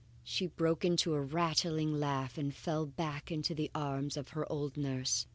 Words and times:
she 0.23 0.47
broke 0.47 0.83
into 0.83 1.13
a 1.13 1.21
rattling 1.21 1.93
laugh, 1.93 2.35
and 2.35 2.55
fell 2.55 2.87
back 2.87 3.31
into 3.31 3.53
the 3.53 3.69
arms 3.75 4.17
of 4.17 4.29
her 4.29 4.51
old 4.51 4.75
nurse. 4.75 5.27